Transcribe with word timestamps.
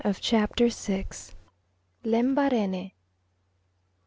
CHAPTER 0.19 0.67
VI. 0.69 1.05
LEMBARENE. 2.05 2.91